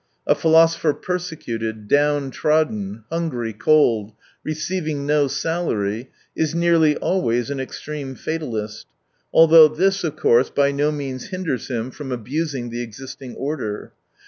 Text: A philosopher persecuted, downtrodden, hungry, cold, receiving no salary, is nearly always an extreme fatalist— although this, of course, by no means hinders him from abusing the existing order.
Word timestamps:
A 0.25 0.33
philosopher 0.33 0.95
persecuted, 0.95 1.87
downtrodden, 1.87 3.03
hungry, 3.11 3.53
cold, 3.53 4.13
receiving 4.43 5.05
no 5.05 5.27
salary, 5.27 6.09
is 6.35 6.55
nearly 6.55 6.95
always 6.97 7.51
an 7.51 7.59
extreme 7.59 8.15
fatalist— 8.15 8.87
although 9.31 9.67
this, 9.67 10.03
of 10.03 10.15
course, 10.15 10.49
by 10.49 10.71
no 10.71 10.91
means 10.91 11.27
hinders 11.27 11.67
him 11.67 11.91
from 11.91 12.11
abusing 12.11 12.71
the 12.71 12.81
existing 12.81 13.35
order. 13.35 13.91